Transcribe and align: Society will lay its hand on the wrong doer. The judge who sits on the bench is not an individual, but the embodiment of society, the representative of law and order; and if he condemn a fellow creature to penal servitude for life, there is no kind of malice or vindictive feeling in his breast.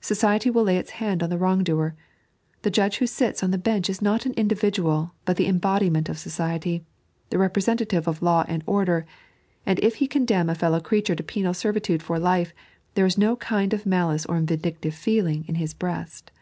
Society 0.00 0.50
will 0.50 0.64
lay 0.64 0.76
its 0.76 0.90
hand 0.98 1.22
on 1.22 1.30
the 1.30 1.38
wrong 1.38 1.62
doer. 1.62 1.94
The 2.62 2.70
judge 2.72 2.96
who 2.98 3.06
sits 3.06 3.44
on 3.44 3.52
the 3.52 3.56
bench 3.58 3.88
is 3.88 4.02
not 4.02 4.26
an 4.26 4.32
individual, 4.32 5.12
but 5.24 5.36
the 5.36 5.46
embodiment 5.46 6.08
of 6.08 6.18
society, 6.18 6.84
the 7.30 7.38
representative 7.38 8.08
of 8.08 8.22
law 8.22 8.44
and 8.48 8.64
order; 8.66 9.06
and 9.64 9.78
if 9.78 9.94
he 10.02 10.08
condemn 10.08 10.50
a 10.50 10.56
fellow 10.56 10.80
creature 10.80 11.14
to 11.14 11.22
penal 11.22 11.54
servitude 11.54 12.02
for 12.02 12.18
life, 12.18 12.52
there 12.94 13.06
is 13.06 13.16
no 13.16 13.36
kind 13.36 13.72
of 13.72 13.86
malice 13.86 14.26
or 14.26 14.40
vindictive 14.40 14.96
feeling 14.96 15.44
in 15.46 15.54
his 15.54 15.74
breast. 15.74 16.32